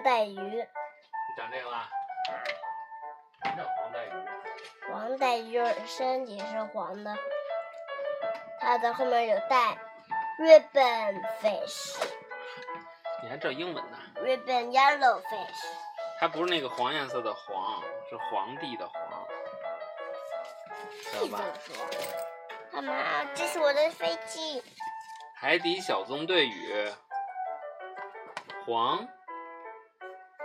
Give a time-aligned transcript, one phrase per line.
[0.00, 0.66] 黄带鱼。
[1.36, 1.90] 讲这个吧。
[3.44, 4.10] 什么叫黄带鱼？
[4.90, 7.14] 黄带鱼身体是黄的，
[8.58, 9.76] 它的后面有带。
[10.38, 12.02] Ribbon fish。
[13.22, 15.66] 你还知道英文呢？Ribbon yellow fish。
[16.18, 19.28] 它不是那个黄颜色的黄，是皇帝的皇。
[21.12, 21.44] 知道吧？
[22.72, 22.94] 干嘛？
[23.34, 24.64] 这是我的飞机。
[25.34, 26.90] 海底小纵队与
[28.64, 29.06] 黄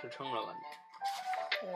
[0.00, 1.68] 吃撑着了你。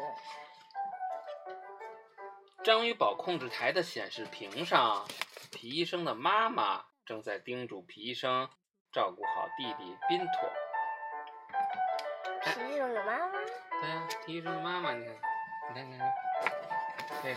[2.65, 5.07] 章鱼堡控制台的显示屏上，
[5.53, 8.49] 皮医生的妈妈正在叮嘱皮医生
[8.91, 10.51] 照顾好弟弟宾托。
[12.45, 13.33] 皮医生的妈妈？
[13.83, 15.15] 对呀，皮医生的妈妈，你看，
[15.75, 16.11] 你看，你看，
[17.21, 17.37] 对。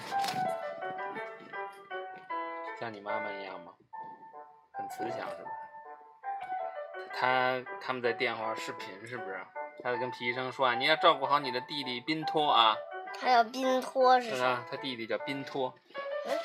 [2.80, 3.74] 像你妈妈一样吗？
[4.72, 7.10] 很慈祥是不是？
[7.14, 9.46] 他他们在电话视频是不是？
[9.88, 12.76] 他在跟皮医生说啊，你要照顾好你的弟弟宾托啊。
[13.22, 14.62] 他叫宾托是吧？
[14.70, 15.74] 他弟弟叫宾托。
[16.26, 16.38] 嗯，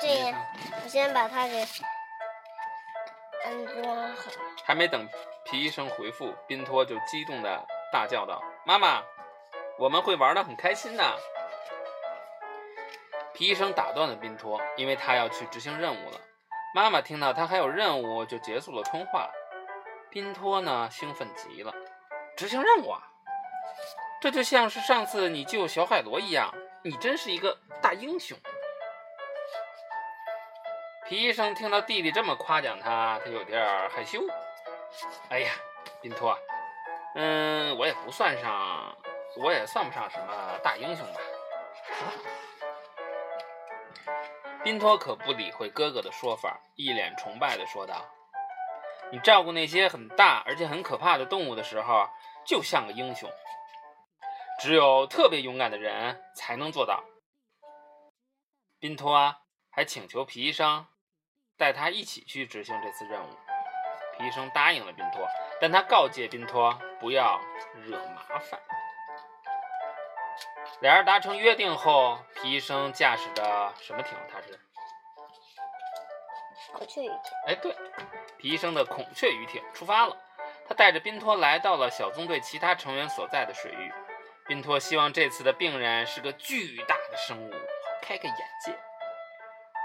[0.00, 0.40] 这样，
[0.84, 1.66] 我先把他给
[3.44, 4.30] 安装好。
[4.64, 5.08] 还没等
[5.44, 9.02] 皮医生回复，宾托就激动的大叫道：“妈妈，
[9.76, 11.02] 我们会玩的很开心的。”
[13.34, 16.20] 皮医生打断了宾托，因为他要去执行任务了。
[16.76, 19.28] 妈妈听到他还有任务，就结束了通话。
[20.10, 21.74] 宾托呢，兴奋极了，
[22.38, 23.02] 执行任务啊！
[24.20, 26.54] 这就像是上次你救小海螺一样，
[26.84, 28.38] 你真是一个大英雄。
[31.08, 33.60] 皮医生听到弟弟这么夸奖他，他有点
[33.90, 34.20] 害羞。
[35.30, 35.50] 哎呀，
[36.00, 36.38] 宾托，
[37.16, 38.96] 嗯，我也不算上，
[39.36, 41.20] 我也算不上什么大英雄吧。
[44.62, 48.04] 宾托可不理会哥哥的说法，一脸崇拜地说道
[49.10, 52.08] ：“你照顾那些很大而且很可怕的动物的时候，
[52.48, 53.30] 就像个英雄。
[54.60, 57.04] 只有特别勇敢的人才能做到。”
[58.80, 59.36] 宾托
[59.70, 60.86] 还请求皮医生
[61.56, 63.28] 带他一起去执行这次任务。
[64.16, 65.28] 皮医生答应了宾托，
[65.60, 67.40] 但他告诫宾托不要
[67.74, 68.60] 惹麻烦。
[70.80, 74.16] 俩人达成约定后，皮医生驾驶着什么艇？
[74.28, 74.58] 他是
[76.72, 77.18] 孔雀鱼艇。
[77.46, 77.76] 哎，对，
[78.38, 80.16] 皮医生的孔雀鱼艇出发了。
[80.68, 83.92] 他带着宾托来到了小纵队其他成员所在的水域。
[84.46, 87.58] 宾托希望这次的病人是个巨大的生物，好
[88.02, 88.78] 开个眼界。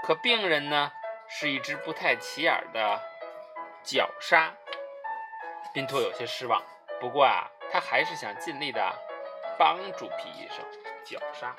[0.02, 0.92] 可病人呢，
[1.28, 3.00] 是一只不太起眼的
[3.82, 4.52] 绞鲨。
[5.72, 6.62] 宾托有些失望，
[7.00, 8.94] 不过啊，他还是想尽力的
[9.58, 10.58] 帮助皮医生。
[11.04, 11.54] 绞杀。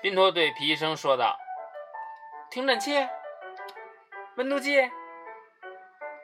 [0.00, 1.36] 宾托对皮医生说道
[2.48, 3.08] ：“听诊器、
[4.36, 4.88] 温度计、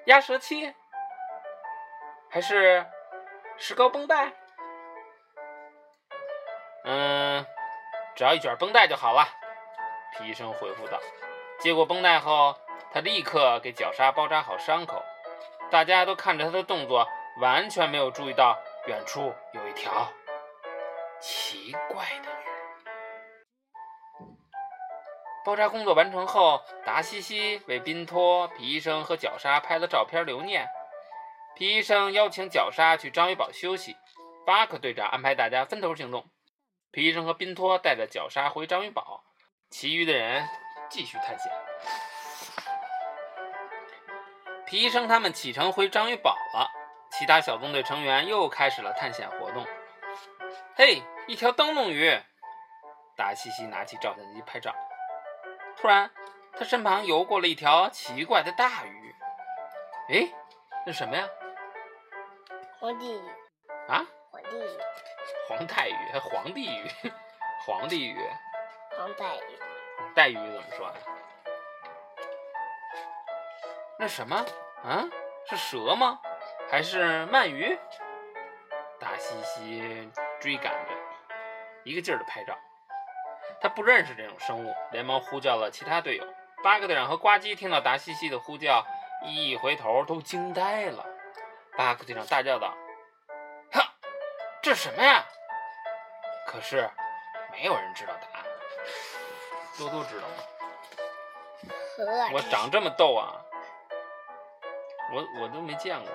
[0.06, 0.74] 压舌器，
[2.30, 2.86] 还是
[3.56, 4.32] 石膏绷带？
[6.84, 7.46] 嗯，
[8.16, 9.26] 只要一卷绷带就好了。”
[10.18, 10.98] 皮医生回复道。
[11.60, 12.56] 接过绷带后，
[12.92, 15.02] 他立刻给绞杀包扎好伤口。
[15.70, 17.08] 大家都看着他的动作，
[17.38, 20.12] 完全没有注意到远处有一条。
[21.20, 22.28] 奇怪的
[25.44, 30.68] 包扎工作完成后，达西西为宾托、皮医生和绞杀拍了照片留念。
[31.56, 33.96] 皮医生邀请绞杀去章鱼堡休息，
[34.46, 36.24] 巴克队长安排大家分头行动。
[36.90, 39.24] 皮医生和宾托带着绞杀回章鱼堡，
[39.70, 40.48] 其余的人
[40.88, 41.52] 继续探险。
[44.66, 46.70] 皮医生他们启程回章鱼堡了，
[47.10, 49.66] 其他小纵队成员又开始了探险活动。
[50.76, 51.02] 嘿！
[51.28, 52.10] 一条灯笼鱼，
[53.16, 54.74] 达西西拿起照相机拍照。
[55.76, 56.10] 突然，
[56.56, 59.14] 他身旁游过了一条奇怪的大鱼。
[60.10, 60.28] 哎，
[60.86, 61.28] 那什么呀？
[62.78, 63.28] 皇帝鱼。
[63.88, 64.04] 啊？
[64.30, 64.78] 皇帝鱼。
[65.48, 67.12] 皇带鱼还皇帝鱼？
[67.66, 68.16] 皇帝鱼。
[68.96, 69.58] 黄带鱼。
[70.14, 70.94] 带鱼怎么说呀？
[73.98, 74.36] 那什么？
[74.84, 75.04] 啊？
[75.46, 76.20] 是蛇吗？
[76.70, 77.78] 还是鳗鱼？
[79.00, 80.10] 大西西
[80.40, 80.92] 追赶着。
[81.84, 82.56] 一个劲儿的拍照，
[83.62, 86.26] 他不认识这种生物，连忙呼叫了其他队友。
[86.64, 88.84] 八个队长和呱唧听到达西西的呼叫，
[89.24, 91.06] 一回头都惊呆了。
[91.76, 92.74] 巴克队长大叫道
[93.72, 93.94] ：“哈，
[94.60, 95.24] 这是什么呀？”
[96.44, 96.90] 可是
[97.52, 98.44] 没有人知道答案。
[99.78, 100.34] 多多知道吗？
[102.32, 103.40] 我长这么逗啊！
[105.14, 106.10] 我我都没见过，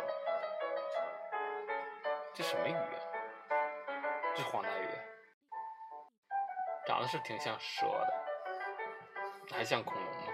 [2.34, 3.00] 这什么鱼啊？
[4.36, 4.87] 这黄带鱼，
[6.88, 8.14] 长得是挺像蛇的，
[9.56, 10.34] 还像恐龙吗。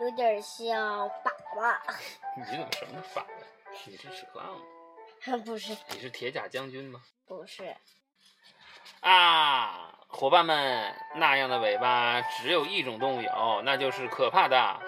[0.00, 1.78] 有点像粑粑，
[2.36, 3.46] 你怎么什么都反了？
[3.86, 4.62] 你是屎壳郎吗？
[5.44, 7.00] 不是你是铁甲将军吗？
[7.26, 7.74] 不是，
[9.00, 14.80] 啊，伙伴们，那样的尾巴只有一种动物有，那就是可怕的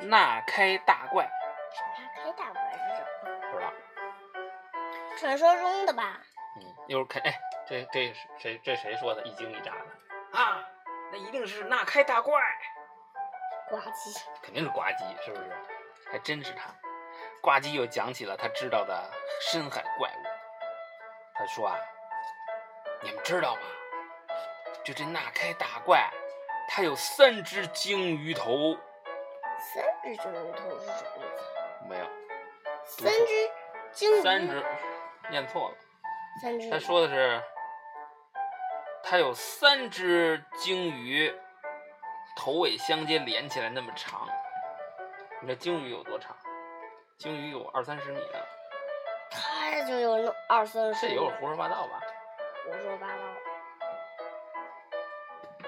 [0.00, 1.28] 纳开大怪。
[1.96, 3.50] 它开大怪是什么？
[3.50, 3.72] 不知道，
[5.18, 6.20] 传说中的吧？
[6.60, 7.34] 嗯，一会儿看，哎，
[7.66, 8.60] 这这是谁？
[8.62, 9.22] 这谁说的？
[9.22, 10.62] 一惊一乍的啊！
[11.10, 12.40] 那一定是那开大怪，
[13.68, 15.50] 呱唧，肯定是呱唧，是不是？
[16.10, 16.74] 还真是他。
[17.40, 20.22] 呱唧又讲起了他知道的深海怪物。
[21.34, 21.76] 他说啊，
[23.02, 23.62] 你们知道吗？
[24.84, 26.10] 就这那开大怪，
[26.68, 28.76] 它有三只鲸鱼头。
[29.58, 31.88] 三只鲸鱼头是什么意思？
[31.88, 32.06] 没有，
[32.84, 33.50] 三只
[33.92, 34.62] 鲸鱼，三只，
[35.30, 35.76] 念错了。
[36.42, 37.42] 三只，他说的是，
[39.14, 41.32] 它有三只鲸鱼，
[42.36, 44.26] 头尾相接连起来那么长。
[45.40, 46.36] 你知道鲸鱼有多长？
[47.16, 48.40] 鲸鱼有二三十米呢。
[49.30, 52.00] 它就有那二三十，这有点胡说八道吧？
[52.66, 53.22] 胡说八道。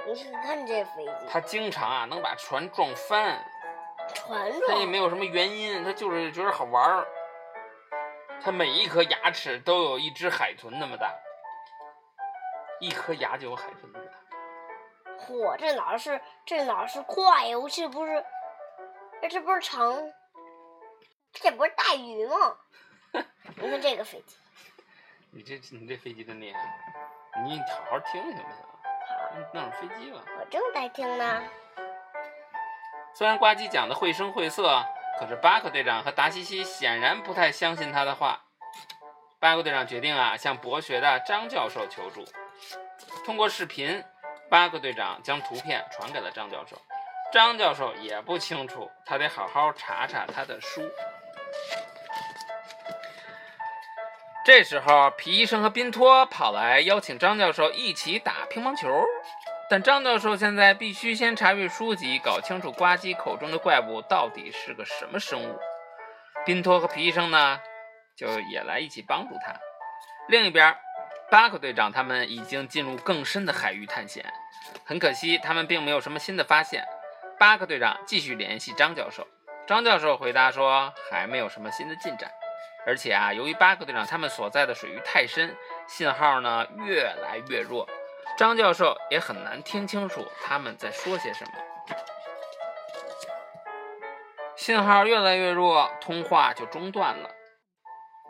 [0.08, 3.40] 你看看这飞机，它经常啊能把船撞翻，
[4.12, 7.06] 船它也，没有什么原因，它就是觉得好玩儿。
[8.42, 11.15] 它每一颗牙齿都有一只海豚那么大，
[12.80, 15.24] 一颗牙就有海豚那么大。
[15.24, 17.68] 嚯，这哪是这哪是快游？
[17.68, 18.24] 这不是，
[19.22, 19.96] 哎，这不是长，
[21.32, 22.56] 这不是大鱼吗？
[23.56, 24.36] 你看这个飞机，
[25.32, 26.60] 你这你这飞机真厉害，
[27.44, 28.62] 你好好听行不行？
[29.08, 30.22] 好弄上飞机吧。
[30.38, 31.42] 我正在听呢。
[33.14, 34.84] 虽然呱唧讲的绘声绘色，
[35.18, 38.42] 可是巴克队长和达西西显然不太相信他的话。
[39.38, 42.22] 巴克队长决定啊，向博学的张教授求助。
[43.26, 44.04] 通过视频，
[44.48, 46.80] 巴克队长将图片传给了张教授。
[47.32, 50.88] 张教授也不清楚，他得好好查查他的书。
[54.44, 59.04] 这时候，皮医生和宾托跑来邀请张教授一起打乒乓球。
[59.68, 65.58] 但张教授现在必须先查阅书籍，搞清楚呱唧口中的怪物到底是个什么生物。
[66.44, 67.58] 宾托和皮医生呢，
[68.16, 69.52] 就也来一起帮助他。
[70.28, 70.76] 另一边，
[71.30, 74.24] 巴克队长他们已经进入更深的海域探险。
[74.84, 76.86] 很可惜，他们并没有什么新的发现。
[77.38, 79.26] 巴克队长继续联系张教授，
[79.66, 82.30] 张教授回答说还没有什么新的进展。
[82.86, 85.56] 而且啊，由于巴克队长他们所在的水域太深，
[85.88, 87.88] 信号呢越来越弱。
[88.38, 91.50] 张教授也很难听清楚他们在说些什么。
[94.54, 97.30] 信号越来越弱，通话就中断了。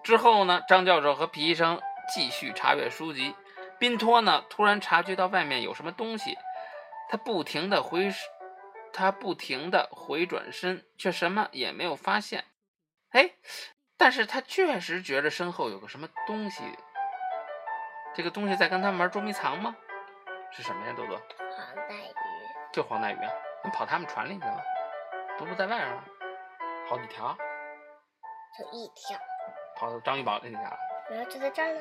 [0.03, 1.81] 之后呢，张教授和皮医生
[2.13, 3.35] 继续查阅书籍。
[3.79, 6.37] 宾托呢，突然察觉到外面有什么东西，
[7.09, 8.11] 他不停的回，
[8.93, 12.45] 他不停的回转身，却什么也没有发现。
[13.11, 13.31] 哎，
[13.99, 16.63] 但是他确实觉着身后有个什么东西。
[18.15, 19.77] 这个东西在跟他们玩捉迷藏吗？
[20.51, 21.17] 是什么呀，多多？
[21.19, 22.15] 黄带鱼，
[22.73, 23.31] 就黄带鱼啊！
[23.63, 24.63] 你跑他们船里去了？
[25.39, 26.05] 都不在外边呢，
[26.89, 27.37] 好几条，
[28.57, 29.19] 就一条，
[29.77, 30.79] 跑到章鱼堡那里去了。
[31.11, 31.81] 然后就在这儿呢。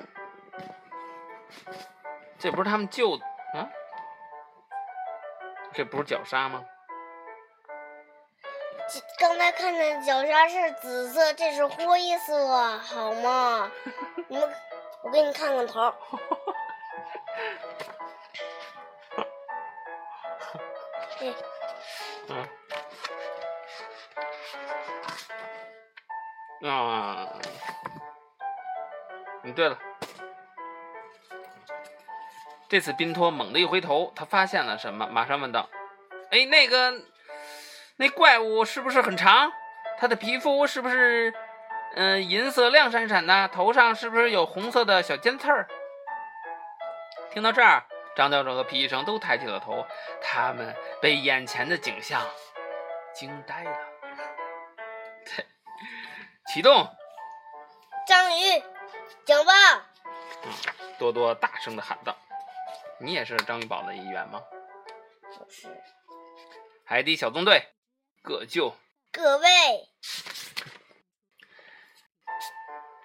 [2.38, 3.70] 这不是他们救的啊？
[5.74, 6.64] 这不是绞杀吗？
[9.18, 13.72] 刚才看见绞杀是紫色，这是灰色，好吗？
[14.28, 14.54] 你们，
[15.02, 15.92] 我给你看看头。
[21.18, 21.34] 对，
[22.30, 22.48] 嗯。
[26.70, 27.42] 啊，嗯，
[29.56, 29.80] 对了，
[32.68, 35.70] 这次宾托猛地一回头，他发现了什么，马上问道
[36.30, 36.94] ：“哎，那个，
[37.96, 39.52] 那怪物是不是很长？
[39.98, 41.34] 它的皮肤是不是，
[41.96, 43.48] 嗯、银色亮闪闪的？
[43.48, 45.68] 头上是不是有红色的小尖刺儿？”
[47.32, 47.86] 听到这儿，
[48.16, 49.86] 张教授和皮医生都抬起了头，
[50.22, 52.22] 他们被眼前的景象
[53.14, 53.78] 惊呆了。
[56.54, 56.88] 启动！
[58.08, 58.64] 章鱼，
[59.26, 59.52] 讲吧。
[61.00, 62.16] 多多大声的喊道
[63.02, 64.42] ：“你也是章鱼堡的一员吗
[65.38, 65.68] 不是，？”
[66.86, 67.74] 海底小纵队，
[68.22, 68.76] 各就
[69.12, 69.48] 各位，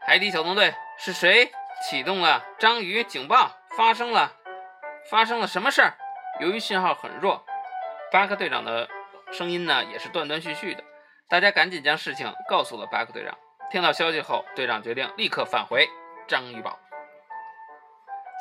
[0.07, 1.51] 海底小纵队是谁
[1.89, 3.57] 启动了章鱼警报？
[3.77, 4.37] 发生了，
[5.11, 5.97] 发生了什么事儿？
[6.41, 7.47] 由于信号很弱，
[8.13, 8.89] 巴克队长的
[9.33, 10.85] 声音呢也是断断续续的。
[11.29, 13.39] 大家赶紧将事情告诉了巴克队长。
[13.71, 15.89] 听到消息后，队长决定立刻返回
[16.31, 16.79] 章鱼堡。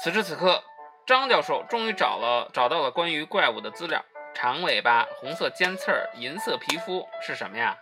[0.04, 0.64] 此时此刻，
[1.08, 4.06] 张教授终于找了找到了关于怪物的资料：
[4.36, 7.76] 长尾巴、红色尖刺儿、银色皮肤是什么呀？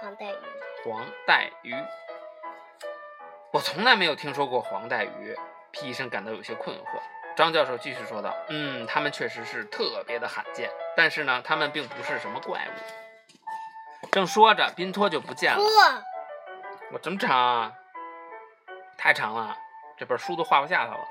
[0.00, 0.36] 黄带鱼。
[0.82, 1.74] 黄带鱼。
[3.52, 5.36] 我从来没有听说过黄带鱼。
[5.72, 7.02] 皮医生感到有些困惑。
[7.36, 15.60] 张教授继续说道：“嗯，它们确实是特别的罕见，但是呢，它们并不是什么怪物。”正说着，宾托就不见了。
[15.62, 16.02] 哇，
[16.92, 17.72] 我怎么长啊？
[19.02, 19.56] 太长了，
[19.96, 21.08] 这本书都画不下它了，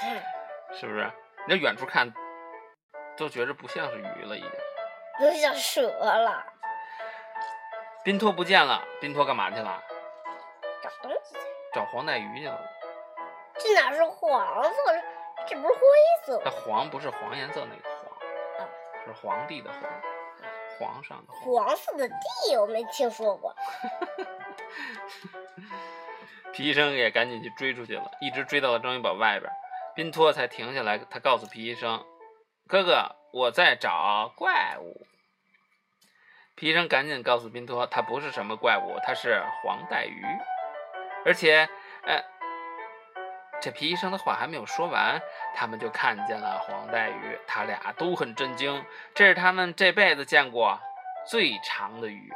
[0.72, 1.04] 是不是？
[1.46, 2.10] 你那远处看，
[3.18, 4.50] 都觉着不像是鱼了，已经。
[5.20, 6.42] 都像蛇了。
[8.02, 9.78] 宾托不见了，宾托干嘛去了？
[10.82, 11.40] 找东西去。
[11.74, 12.58] 找黄带鱼去了。
[13.58, 14.78] 这哪是黄色？
[15.46, 15.80] 这不是灰
[16.24, 16.50] 色它。
[16.50, 18.10] 黄不是黄颜色那个黄，
[18.58, 18.68] 啊
[19.04, 19.82] 是皇帝的皇，
[20.78, 21.66] 皇上的皇。
[21.66, 23.54] 黄色的帝我没听说过。
[26.58, 29.48] 皮医生也赶紧去追出去了，一直追到了章鱼堡外边，
[29.94, 30.98] 宾托才停下来。
[30.98, 32.04] 他告诉皮医生
[32.66, 35.06] ：“哥哥，我在找怪物。”
[36.58, 40.20] 皮医生赶紧告诉宾托，它不是什么怪物，它是黄带鱼。
[41.24, 41.68] 而且，
[42.02, 42.24] 呃，
[43.60, 45.22] 这皮医生的话还没有说完，
[45.54, 48.84] 他们就看见了黄带鱼，他俩都很震惊，
[49.14, 50.76] 这是他们这辈子见过
[51.24, 52.32] 最长的鱼。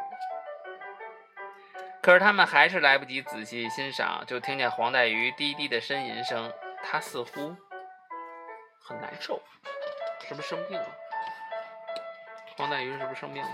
[2.02, 6.52] 可是他们还是来不及仔细欣赏，就听见黄带鱼低低的呻吟声。
[6.82, 7.54] 它似乎
[8.84, 9.40] 很难受，
[10.26, 10.86] 是不是生病了？
[12.56, 13.48] 黄带鱼是不是生病了？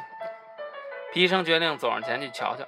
[1.12, 2.64] 皮医生决定走上前去瞧瞧，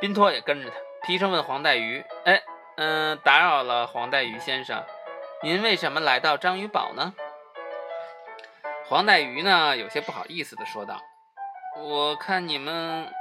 [0.00, 0.76] 宾托也跟着他。
[1.02, 2.42] 皮医生问黄带鱼：“哎，
[2.78, 4.82] 嗯，打扰了，黄带鱼先生，
[5.42, 7.12] 您为什么来到章鱼堡呢？”
[8.88, 11.02] 黄带鱼呢，有些不好意思地说道
[11.76, 13.12] ：“我看你们。”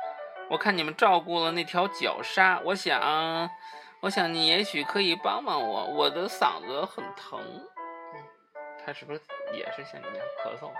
[0.49, 3.49] 我看你们照顾了那条绞鲨，我想，
[4.01, 7.39] 我想你也许可以帮帮我，我的嗓子很疼。
[7.39, 8.23] 嗯，
[8.85, 10.71] 他是不是也是像你一样咳嗽？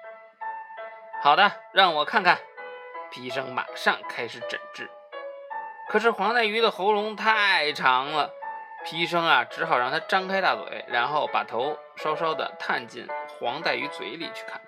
[1.20, 2.38] 好的，让我看看。
[3.10, 4.90] 皮医生马上开始诊治。
[5.88, 8.32] 可是黄带鱼的喉咙太长了，
[8.84, 13.06] 皮医生啊，只好让它张开大嘴，然后把头稍稍的探进
[13.38, 14.60] 黄带鱼嘴里去看。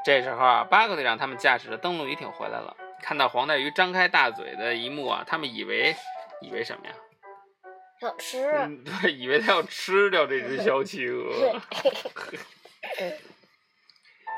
[0.00, 5.94] 呵，这时候啊，巴克队长他们驾驶着登陆鱼艇回来了，看到黄带鱼张开大嘴的一幕啊，他们以为
[6.40, 6.92] 以为什么呀？
[8.00, 8.50] 要吃。
[8.52, 11.60] 嗯， 对，以为他要吃掉这只小企鹅。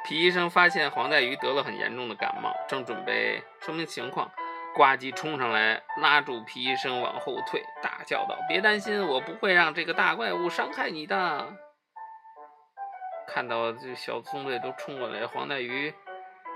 [0.05, 4.29] 皮医生发现黄带鱼得了很严重的感冒，正准备说明情况，
[4.75, 11.55] 呱唧冲上来拉住皮医生往后退，大叫道：“别担心，我不会让这个大怪物伤害你的。”
[13.27, 15.95] 看到这小纵队都冲过来，黄带鱼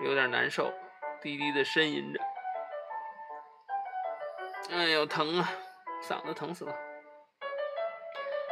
[0.04, 0.72] 有点难受，
[1.22, 2.20] 低低的呻吟着
[4.70, 5.48] ：“哎呦，疼啊，
[6.02, 6.74] 嗓子疼死了。”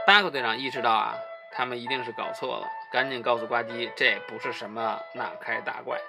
[0.07, 1.15] 巴克队长意识到啊，
[1.53, 6.01] 他们一定是搞错了，赶紧告诉呱唧，这不是什么那开大怪。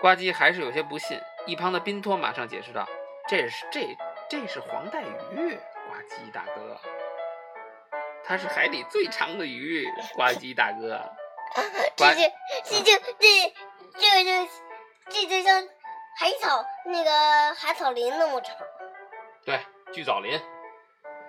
[0.00, 2.88] 呱唧还是有些不信，一旁的宾托马上解释道
[3.28, 3.96] ：“这是这
[4.28, 6.80] 这是黄带鱼，呱唧大哥，
[8.24, 11.00] 它是海里最长的鱼，呱唧大哥。”
[11.96, 12.20] 这就
[12.64, 13.54] 这就这
[13.98, 14.50] 这个就
[15.08, 15.62] 这就像
[16.18, 18.56] 海草那个海草林那么长，
[19.44, 19.58] 对，
[19.92, 20.40] 巨藻林。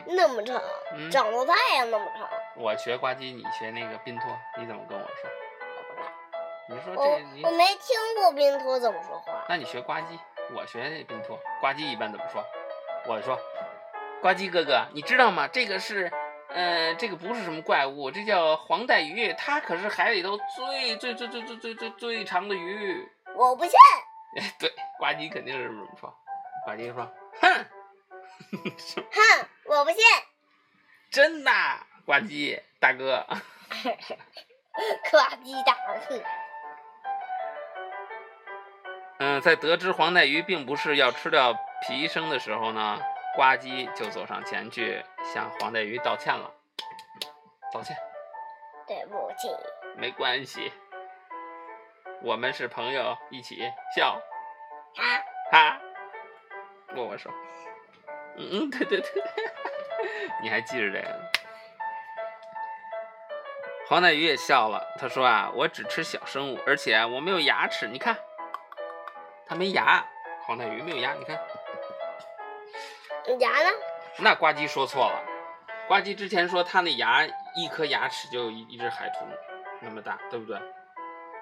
[0.07, 0.61] 那么长，
[0.93, 2.29] 嗯，长到太阳那么长。
[2.57, 5.29] 我学呱唧，你学那个冰托，你怎么跟我说？
[5.77, 6.11] 我不知道，
[6.69, 9.43] 你说这你我，没听过冰托怎么说话。
[9.49, 10.19] 那你学呱唧，
[10.55, 11.39] 我学那宾托。
[11.59, 12.45] 呱唧一般怎么说？
[13.07, 13.35] 我说，
[14.21, 15.47] 呱唧哥哥，你知道吗？
[15.47, 16.11] 这个是，
[16.55, 23.05] 呃，这个不是什么怪物，这叫黄带鱼，它可是海里头最最最最最最最最长的鱼。
[23.35, 23.73] 我不信，
[24.39, 26.17] 哎，对，呱唧肯定是这么说。
[26.65, 27.05] 呱唧说，
[27.41, 27.65] 哼，
[29.11, 29.99] 哼，我不信。
[31.11, 31.51] 真的，
[32.05, 33.27] 呱唧大哥。
[35.11, 36.23] 呱唧大哥，
[39.19, 41.53] 嗯，在得知黄带鱼并不是要吃掉
[41.85, 43.01] 皮医生的时候呢，
[43.35, 46.51] 呱唧就走上前去向黄带鱼道歉了。
[47.73, 47.95] 道歉，
[48.87, 49.49] 对不起，
[49.97, 50.71] 没关系，
[52.21, 54.19] 我们是朋友，一起笑
[54.95, 55.03] 啊，
[55.51, 55.81] 哈。
[56.95, 57.29] 握握手。
[58.37, 59.23] 嗯嗯，对对对，
[60.41, 61.31] 你还记着这个？
[63.87, 68.15] 黄带鱼也笑了，他说啊，我只吃小生物，而且我没有牙齿，你看，
[69.45, 70.05] 它没牙。
[70.43, 71.37] 黄带鱼没有牙，你看。
[73.33, 73.69] 牙呢？
[74.19, 75.23] 那呱唧说错了，
[75.87, 79.27] 呱唧之前说他那牙一颗牙齿就有一一只海豚
[79.81, 80.57] 那么大，对不对？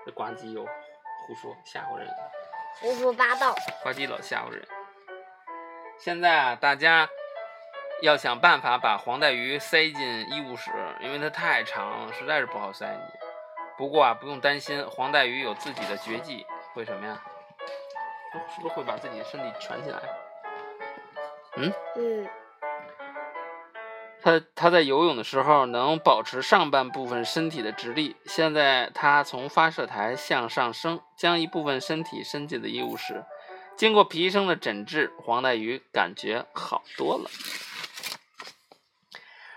[0.05, 2.07] 这呱唧又胡说吓唬人，
[2.81, 3.53] 胡说八道。
[3.83, 4.67] 呱唧老吓唬人。
[5.99, 7.07] 现在啊，大家
[8.01, 13.19] 要想办法把黄带鱼塞进医务室，因为它太长了，实在是不好塞进去。
[13.77, 17.21] 不过啊，不用担心，黄带鱼有自己的绝技，会什么呀？
[18.49, 19.99] 是不是会把自己的身体蜷起来？
[21.55, 22.27] 嗯嗯，
[24.21, 28.15] 它它在游泳的时候能保持上半部分身体的直立。
[28.25, 33.23] 现在他从发射台向上升，将一部分身体伸进了医务室。
[33.75, 37.29] 经过皮医生的诊治，黄带鱼感觉好多了。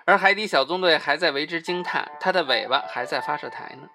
[0.05, 3.89] 而海底小纵队还在为之惊叹，它的尾巴还在发射台呢。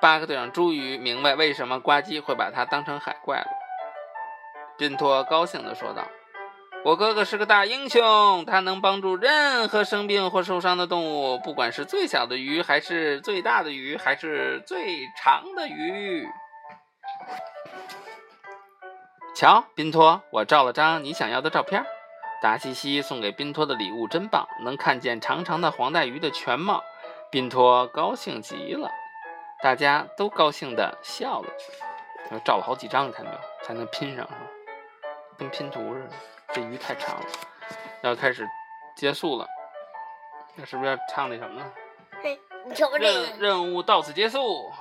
[0.00, 3.46] 巴克队长终于明白为什么呱唧会把它当成海怪了。
[4.76, 6.06] 宾托高兴地说道
[6.86, 16.28] ：“我哥哥是个大英雄，他能帮助任何生病或受伤的动物，不管是最小的鱼，还是最大的鱼，还是最长的鱼。”
[19.34, 21.84] 瞧，宾托，我照了张你想要的照片。
[22.40, 26.84] 达西西送给宾托的礼物真棒，能看见长长的黄带鱼的全貌。
[27.32, 28.88] 宾托高兴极了，
[29.60, 31.48] 大家都高兴的笑了。
[32.44, 33.38] 照了好几张，你看没有？
[33.64, 34.28] 才能拼上，
[35.36, 36.10] 跟拼图似的。
[36.52, 37.26] 这鱼太长了，
[38.02, 38.48] 要开始
[38.96, 39.46] 结束了。
[40.54, 41.72] 那是不是要唱那什么呢？
[42.22, 44.72] 嘿，你瞅这任个，任务到此结束。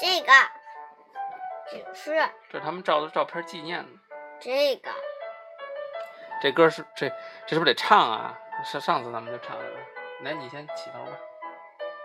[0.00, 0.32] 这个
[1.70, 3.88] 只是这是他们照的照片纪念呢。
[4.40, 4.90] 这个，
[6.42, 7.08] 这歌是这
[7.46, 8.38] 这是不是得唱啊？
[8.64, 9.64] 上上次咱们就唱了。
[10.22, 11.18] 来，你先起头吧。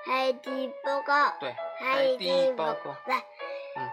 [0.06, 2.96] 海底报告，对，海底报报告。
[3.06, 3.18] 来，
[3.78, 3.90] 嗯，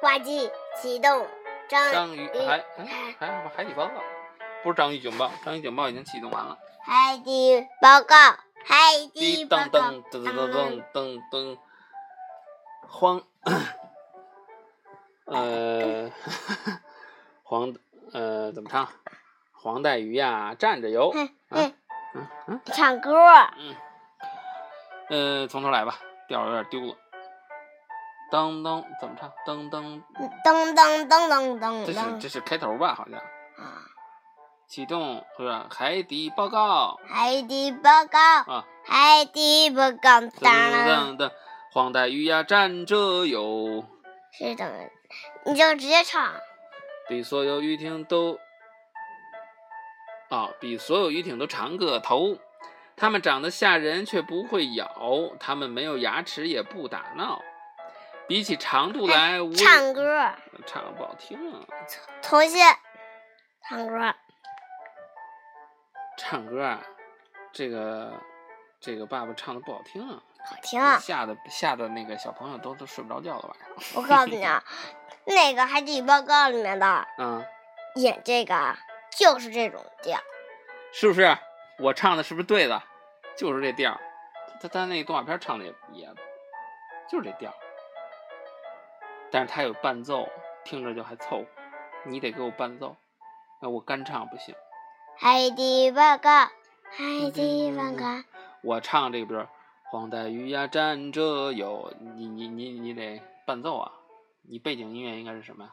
[0.00, 0.50] 挂机
[0.80, 1.26] 启动，
[1.68, 3.94] 章章鱼海哎还有海底报告，
[4.62, 6.56] 不是章鱼警报，章鱼警报已经启动完了。
[6.80, 8.14] 海底报告，
[8.64, 8.76] 海
[9.12, 11.58] 底滴报告，噔噔噔噔噔噔噔，
[12.88, 13.22] 黄，
[15.24, 16.10] 呃，
[17.42, 17.74] 黄
[18.12, 18.88] 呃怎么唱？
[19.52, 21.10] 黄带鱼呀，站着游。
[21.10, 21.74] 嘿啊嘿，
[22.14, 23.12] 嗯嗯唱歌，
[23.58, 23.76] 嗯，
[25.08, 25.98] 呃，从头来吧，
[26.28, 26.96] 调儿有点丢了。
[28.30, 29.30] 噔噔怎么唱？
[29.46, 30.02] 噔噔，
[30.44, 32.94] 噔噔噔噔噔这是这是开头吧？
[32.94, 33.82] 好像啊！
[34.66, 35.68] 启动是吧？
[35.70, 38.18] 海底报告海底报告，
[38.52, 38.64] 啊！
[38.84, 41.32] 海底报告，噔当噔然噔噔，
[41.72, 43.84] 黄带鱼呀站着游，
[44.32, 44.90] 是的，
[45.44, 46.32] 你就直接唱。
[47.08, 48.36] 比所有鱼艇都
[50.30, 52.36] 啊，比所有鱼艇都长个头。
[52.96, 54.90] 它们长得吓人，却不会咬。
[55.38, 57.42] 它们没有牙齿，也不打闹。
[58.28, 60.32] 比起长度来，无唱歌，
[60.66, 61.60] 唱得不好听啊！
[62.22, 62.60] 重新
[63.68, 64.14] 唱歌。
[66.18, 66.82] 唱歌啊，
[67.52, 68.12] 这个
[68.80, 70.98] 这个爸爸唱的不好听啊，好听啊！
[70.98, 74.02] 吓得吓得那个小朋友都都睡不着觉了晚上。
[74.02, 74.64] 我告诉你啊，
[75.24, 77.44] 那个《海底报告》里面的嗯，
[77.96, 78.76] 演这个啊，
[79.16, 80.18] 就是这种调。
[80.92, 81.36] 是不是？
[81.78, 82.82] 我唱的是不是对的？
[83.36, 84.00] 就是这调。
[84.60, 86.08] 他他那动画片唱的也也，
[87.08, 87.56] 就是这调儿。
[89.30, 90.28] 但是它有伴奏，
[90.64, 91.46] 听着就还凑合。
[92.04, 92.96] 你得给我伴奏，
[93.60, 94.54] 那我干唱不行。
[95.18, 98.22] 海底报告，海底报告，
[98.62, 99.46] 我唱这个，比如
[99.90, 103.92] 黄带鱼呀站着游，你你你你得伴奏啊。
[104.48, 105.70] 你背景音乐应该是什么呀？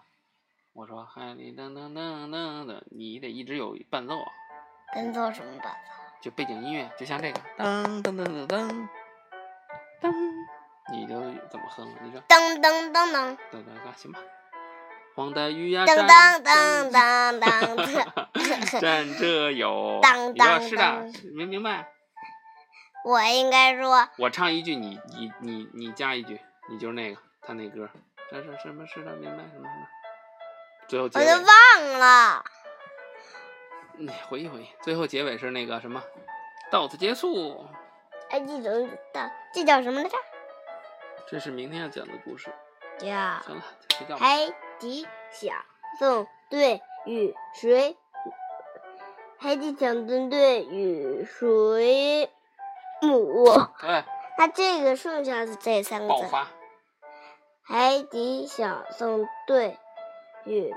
[0.73, 4.31] 我说海里噔噔噔噔噔，你得一直有伴奏啊。
[4.95, 5.79] 伴奏什么伴奏？
[6.21, 8.87] 就背景音乐，就像这个噔噔噔噔噔
[10.01, 10.11] 噔，
[10.91, 11.13] 你就
[11.49, 11.87] 怎么哼？
[12.01, 14.19] 你说噔噔噔噔噔噔噔，行吧？
[15.15, 17.75] 黄带鱼呀噔站噔噔噔
[18.73, 18.79] 噔。
[18.81, 21.87] 站着有，当你说当是的，明明白？
[23.05, 27.89] 我应该说，我唱一句，你你你你加一句，你就是那个他那歌，
[28.31, 29.87] 这是什么是的，明白什么什么？
[30.87, 32.43] 最后结尾我都，忘了。
[33.95, 36.01] 你回忆回忆，最后结尾是那个什么，
[36.71, 37.65] 到此结束。
[38.29, 40.17] 哎，这种到，这叫什么来着？
[41.29, 42.53] 这是明天要讲的故事。
[43.01, 43.63] 呀行了，
[43.97, 44.25] 睡觉吧。
[44.25, 45.51] 海底小
[45.97, 47.97] 纵队与水，
[49.37, 52.29] 海底小纵队与水
[53.01, 53.45] 母。
[53.79, 54.03] 对，
[54.37, 56.47] 那这个剩下的这三个字，爆发。
[57.63, 59.79] 海底小纵队
[60.45, 60.73] 与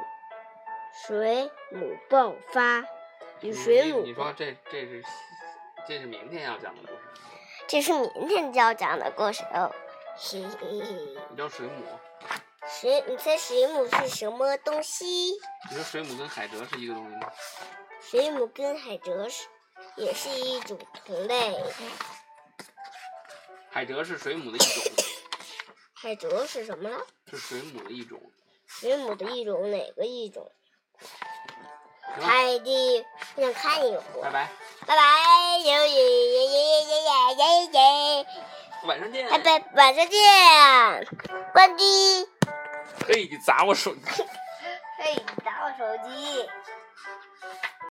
[1.07, 2.85] 水母爆发，
[3.41, 5.03] 与水母你你说这这是
[5.87, 7.01] 这是明天要讲的故事。
[7.67, 9.71] 这是明天就要讲的故事哦。
[10.19, 11.85] 你知道水母？
[12.67, 15.05] 水，你猜水母是什么东西？
[15.71, 17.31] 你说水母跟海蜇是一个东西吗？
[18.01, 19.47] 水母跟海蜇是
[19.97, 21.55] 也是一种同类。
[23.71, 24.83] 海蜇是水母的一种，
[25.95, 26.99] 海蜇是什么呢？
[27.31, 28.19] 是水母的一种。
[28.67, 30.51] 水母的一种，哪个一种？
[32.03, 34.23] 海底，我想看一会儿。
[34.23, 34.51] 拜拜，
[34.87, 37.05] 拜拜，耶耶耶耶耶耶
[37.37, 38.27] 耶耶耶！
[38.87, 39.29] 晚上见。
[39.29, 40.21] 拜拜，晚上见，
[41.53, 42.29] 关机。
[43.07, 44.01] 嘿，你砸我手机。
[44.99, 46.49] 嘿，你砸我手机。